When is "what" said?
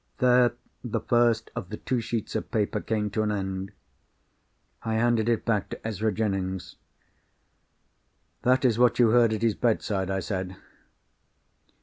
8.79-8.97